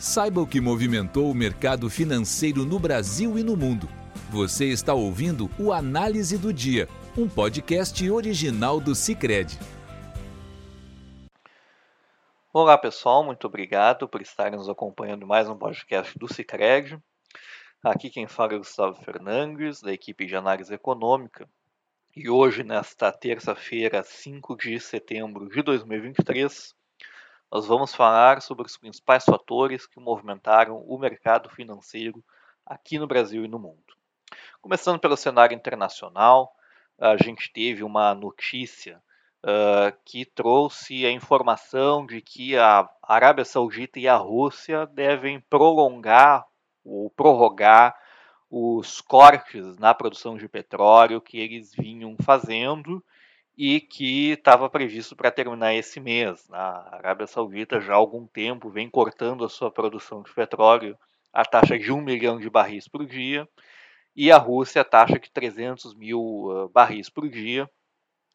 [0.00, 3.86] Saiba o que movimentou o mercado financeiro no Brasil e no mundo.
[4.30, 6.88] Você está ouvindo o Análise do Dia,
[7.18, 9.58] um podcast original do Cicred.
[12.50, 16.98] Olá pessoal, muito obrigado por estarem nos acompanhando mais um podcast do Cicred.
[17.84, 21.46] Aqui quem fala é o Gustavo Fernandes, da equipe de análise econômica.
[22.16, 26.74] E hoje, nesta terça-feira, 5 de setembro de 2023,
[27.50, 32.22] nós vamos falar sobre os principais fatores que movimentaram o mercado financeiro
[32.64, 33.96] aqui no Brasil e no mundo.
[34.62, 36.54] Começando pelo cenário internacional,
[36.98, 39.02] a gente teve uma notícia
[39.42, 46.46] uh, que trouxe a informação de que a Arábia Saudita e a Rússia devem prolongar
[46.84, 47.96] ou prorrogar
[48.48, 53.02] os cortes na produção de petróleo que eles vinham fazendo
[53.62, 56.48] e que estava previsto para terminar esse mês.
[56.50, 60.96] A Arábia Saudita já há algum tempo vem cortando a sua produção de petróleo
[61.30, 63.46] a taxa de 1 milhão de barris por dia
[64.16, 67.68] e a Rússia a taxa de 300 mil barris por dia.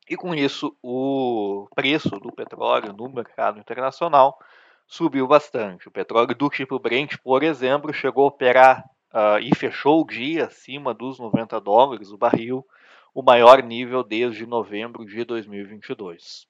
[0.08, 4.38] E com isso o preço do petróleo no mercado internacional
[4.85, 5.88] subiu bastante.
[5.88, 10.45] O petróleo do tipo Brent, por exemplo, chegou a operar uh, e fechou o dia
[10.45, 12.63] acima dos 90 dólares o barril,
[13.16, 16.45] o maior nível desde novembro de 2022.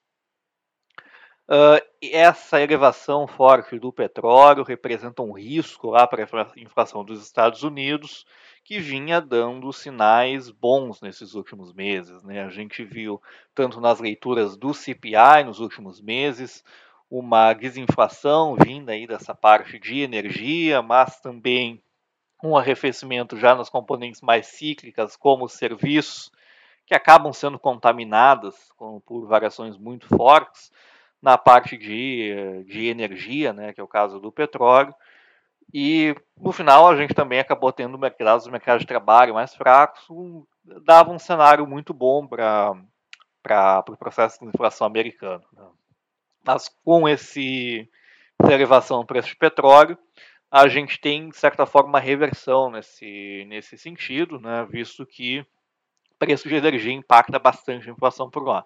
[1.48, 7.62] Uh, essa elevação forte do petróleo representa um risco lá para a inflação dos Estados
[7.62, 8.26] Unidos,
[8.64, 12.24] que vinha dando sinais bons nesses últimos meses.
[12.24, 12.44] Né?
[12.44, 13.22] A gente viu,
[13.54, 16.64] tanto nas leituras do CPI nos últimos meses,
[17.08, 21.80] uma desinflação vinda aí dessa parte de energia, mas também
[22.44, 26.32] um arrefecimento já nas componentes mais cíclicas, como serviços,
[26.86, 30.72] que acabam sendo contaminadas com, por variações muito fortes
[31.22, 34.94] na parte de, de energia, né, que é o caso do petróleo.
[35.74, 38.48] E no final a gente também acabou tendo mercados,
[38.80, 40.46] de trabalho mais fracos, um,
[40.84, 45.44] dava um cenário muito bom para o pro processo de inflação americano.
[45.52, 45.68] Né.
[46.46, 47.90] Mas com esse,
[48.40, 49.98] essa elevação do preço de petróleo,
[50.52, 55.44] a gente tem, de certa forma, uma reversão nesse, nesse sentido, né, visto que
[56.26, 58.66] preço de energia impacta bastante a inflação por lá.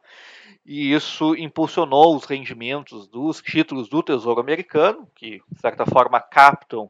[0.66, 6.90] E isso impulsionou os rendimentos dos títulos do Tesouro Americano, que de certa forma captam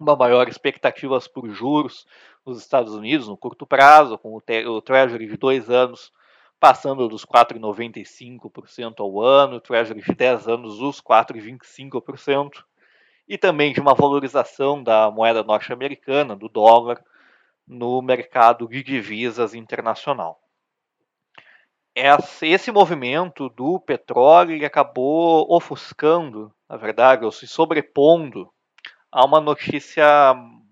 [0.00, 2.06] uma maior expectativa por juros
[2.46, 6.10] nos Estados Unidos no curto prazo, com o, o Treasury de dois anos
[6.60, 12.64] passando dos 4,95% ao ano, o Treasury de 10 anos dos 4,25%,
[13.28, 17.00] e também de uma valorização da moeda norte-americana, do dólar,
[17.68, 20.40] no mercado de divisas internacional.
[21.94, 28.48] Esse movimento do petróleo acabou ofuscando, na verdade, ou se sobrepondo
[29.10, 30.06] a uma notícia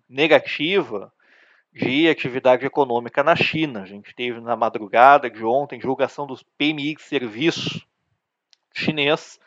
[0.09, 1.13] negativa
[1.73, 3.83] de atividade econômica na China.
[3.83, 7.85] A gente teve na madrugada de ontem divulgação dos PMI de serviço
[8.73, 9.39] chinês,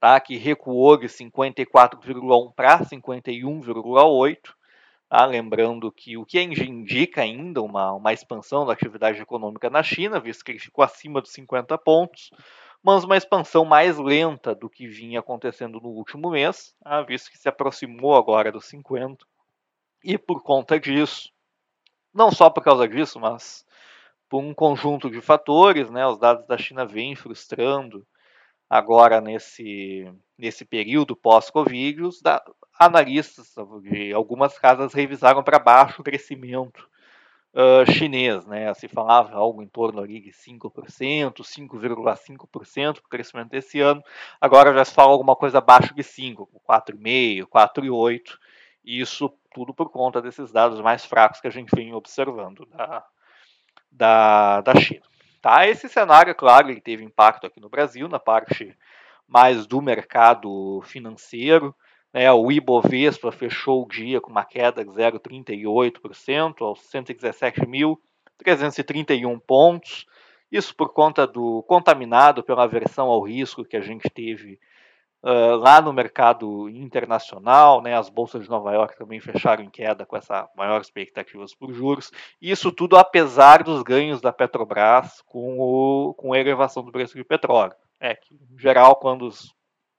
[0.00, 4.54] tá, que recuou de 54,1 para 51,8
[5.08, 5.24] Tá?
[5.24, 10.44] Lembrando que o que indica ainda uma, uma expansão da atividade econômica na China, visto
[10.44, 12.30] que ele ficou acima dos 50 pontos,
[12.82, 17.02] mas uma expansão mais lenta do que vinha acontecendo no último mês, tá?
[17.02, 19.24] visto que se aproximou agora dos 50.
[20.04, 21.32] E por conta disso,
[22.12, 23.64] não só por causa disso, mas
[24.28, 28.06] por um conjunto de fatores, né, os dados da China vêm frustrando
[28.68, 32.02] agora nesse, nesse período pós-Covid,
[32.78, 36.88] analistas de algumas casas revisaram para baixo o crescimento
[37.54, 38.46] uh, chinês.
[38.46, 38.72] Né?
[38.74, 44.02] Se falava algo em torno ali de 5%, 5,5% o crescimento desse ano.
[44.40, 48.38] Agora já se fala alguma coisa abaixo de 5%, 4,5%, 4,8%.
[48.84, 53.04] Isso tudo por conta desses dados mais fracos que a gente vem observando da,
[53.90, 55.02] da, da China.
[55.42, 55.66] Tá?
[55.66, 58.76] Esse cenário, claro, ele teve impacto aqui no Brasil, na parte
[59.26, 61.74] mais do mercado financeiro.
[62.16, 70.06] Né, o Ibovespa fechou o dia com uma queda de 0,38% aos 117.331 pontos.
[70.50, 74.58] Isso por conta do contaminado pela aversão ao risco que a gente teve
[75.22, 77.82] uh, lá no mercado internacional.
[77.82, 81.70] Né, as bolsas de Nova York também fecharam em queda com essa maior expectativas por
[81.70, 82.10] juros.
[82.40, 87.24] Isso tudo apesar dos ganhos da Petrobras com, o, com a elevação do preço de
[87.24, 87.74] petróleo.
[88.00, 89.32] É que, em geral, quando o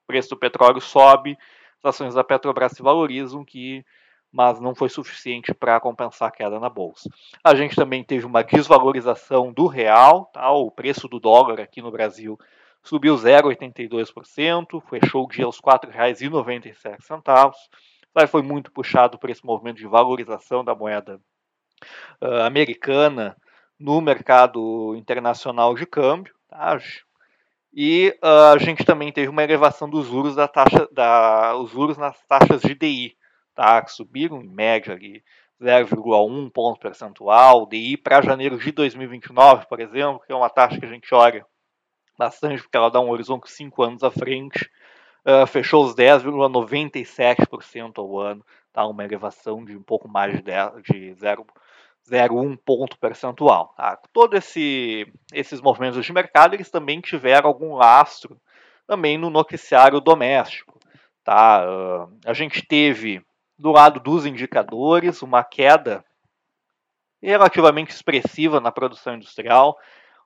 [0.04, 1.38] preço do petróleo sobe,
[1.82, 3.84] as ações da Petrobras se valorizam, que
[4.30, 7.08] mas não foi suficiente para compensar a queda na bolsa.
[7.42, 10.50] A gente também teve uma desvalorização do real, tá?
[10.50, 12.38] o preço do dólar aqui no Brasil
[12.82, 17.52] subiu 0,82%, fechou o dia aos R$ 4,97.
[18.28, 21.20] foi muito puxado por esse movimento de valorização da moeda
[22.22, 23.36] uh, americana
[23.78, 26.34] no mercado internacional de câmbio.
[26.48, 26.78] Tá?
[27.72, 31.98] E uh, a gente também teve uma elevação dos juros da taxa, da, os juros
[31.98, 33.16] nas taxas de DI,
[33.54, 33.82] tá?
[33.82, 35.22] que subiram em média ali
[35.60, 40.86] 0,1 ponto percentual, DI para janeiro de 2029, por exemplo, que é uma taxa que
[40.86, 41.44] a gente olha
[42.16, 44.68] bastante, porque ela dá um horizonte 5 anos à frente,
[45.26, 48.86] uh, fechou os 10,97% ao ano, tá?
[48.86, 51.44] uma elevação de um pouco mais de, 10, de 0,1
[52.56, 53.74] ponto percentual.
[53.76, 53.98] Tá?
[54.12, 58.40] Todos esse, esses movimentos de mercado eles também tiveram algum lastro
[58.86, 60.78] também no noticiário doméstico.
[61.22, 61.64] Tá?
[61.66, 63.22] Uh, a gente teve
[63.58, 66.04] do lado dos indicadores, uma queda
[67.20, 69.76] relativamente expressiva na produção industrial,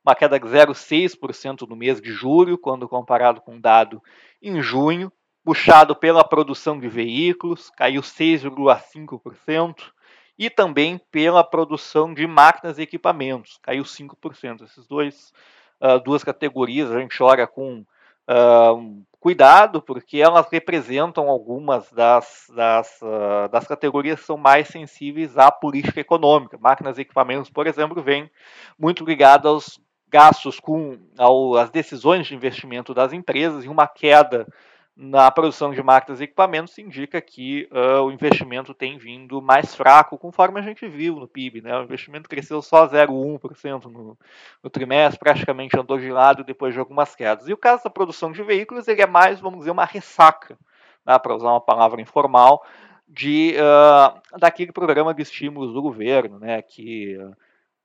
[0.05, 4.03] uma queda de 0,6% no mês de julho, quando comparado com o dado
[4.43, 5.11] em junho,
[5.45, 9.93] puxado pela produção de veículos, caiu 6,5%,
[10.39, 14.63] e também pela produção de máquinas e equipamentos, caiu 5%.
[14.65, 15.33] Essas dois,
[15.81, 23.01] uh, duas categorias a gente olha com uh, cuidado, porque elas representam algumas das, das,
[23.03, 26.59] uh, das categorias que são mais sensíveis à política econômica.
[26.59, 28.31] Máquinas e equipamentos, por exemplo, vêm
[28.79, 34.47] muito ligadas aos gastos com ao, as decisões de investimento das empresas e uma queda
[34.95, 40.19] na produção de máquinas e equipamentos indica que uh, o investimento tem vindo mais fraco,
[40.19, 41.63] conforme a gente viu no PIB.
[41.63, 41.77] Né?
[41.79, 44.19] O investimento cresceu só 0,1% no,
[44.63, 47.49] no trimestre, praticamente andou de lado depois de algumas quedas.
[47.49, 50.59] E o caso da produção de veículos ele é mais, vamos dizer, uma ressaca,
[51.07, 51.19] né?
[51.19, 52.63] para usar uma palavra informal,
[53.09, 56.61] de, uh, daquele programa de estímulos do governo, né?
[56.61, 57.35] que, uh,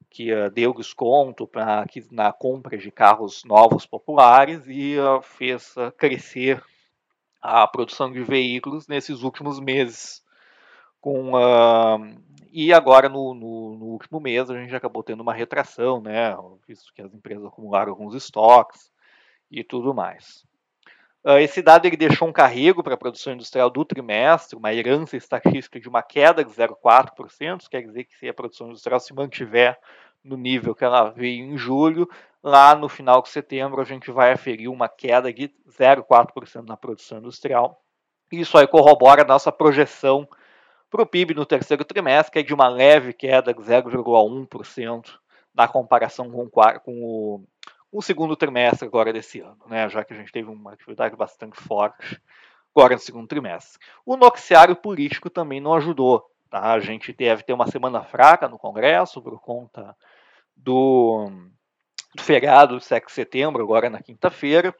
[0.09, 6.61] que deu desconto pra, que, na compra de carros novos populares e fez crescer
[7.47, 10.21] a produção de veículos nesses últimos meses.
[10.99, 12.21] Com, uh,
[12.51, 16.35] e agora, no, no, no, último mês, a gente acabou tendo uma retração, né,
[16.67, 18.91] visto que as empresas acumularam alguns estoques
[19.49, 20.45] e tudo mais.
[21.23, 25.15] Uh, esse dado ele deixou um carrego para a produção industrial do trimestre, uma herança
[25.15, 29.79] estatística de uma queda de 0,4%, quer dizer que se a produção industrial se mantiver
[30.21, 32.09] no nível que ela veio em julho,
[32.43, 37.17] Lá no final de setembro, a gente vai aferir uma queda de 0,4% na produção
[37.17, 37.81] industrial.
[38.31, 40.27] Isso aí corrobora a nossa projeção
[40.89, 45.19] para o PIB no terceiro trimestre, que é de uma leve queda de 0,1%
[45.53, 47.43] na comparação com, com o,
[47.91, 49.89] o, segundo trimestre agora desse ano, né?
[49.89, 52.21] já que a gente teve uma atividade bastante forte
[52.75, 53.79] agora no segundo trimestre.
[54.05, 56.29] O noticiário político também não ajudou.
[56.49, 56.73] Tá?
[56.73, 59.95] A gente deve ter uma semana fraca no Congresso por conta
[60.55, 61.29] do
[62.15, 64.73] do feriado do 7 de setembro, agora na quinta-feira.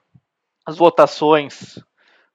[0.66, 1.78] As votações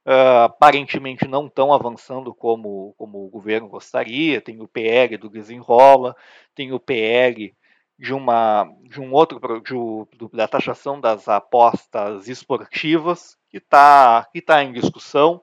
[0.06, 4.41] uh, aparentemente não estão avançando como, como o governo gostaria.
[4.41, 6.17] Tem o PL do desenrola,
[6.55, 7.55] tem o PL
[7.99, 14.65] de, uma, de um outro de, da taxação das apostas esportivas que está que tá
[14.65, 15.43] em discussão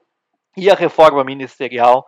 [0.56, 2.06] e a reforma ministerial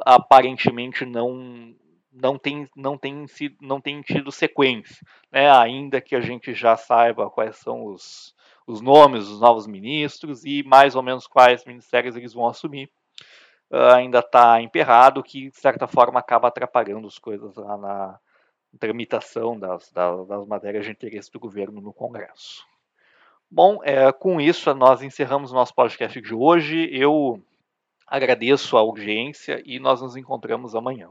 [0.00, 1.74] aparentemente não
[2.20, 5.50] não tem, não tem, sido, não tem tido sequência, né?
[5.50, 8.34] ainda que a gente já saiba quais são os,
[8.66, 12.90] os nomes dos novos ministros e mais ou menos quais ministérios eles vão assumir.
[13.70, 18.18] Uh, ainda está emperrado, que de certa forma acaba atrapalhando as coisas lá na
[18.78, 22.64] tramitação das, das, das matérias de interesse do governo no Congresso.
[23.50, 26.88] Bom, é, com isso nós encerramos o nosso podcast de hoje.
[26.92, 27.42] Eu
[28.06, 31.10] agradeço a audiência e nós nos encontramos amanhã.